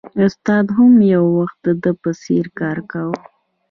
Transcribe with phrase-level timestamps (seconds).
[0.25, 3.17] استاد هم یو وخت د ده په څېر کار کاوه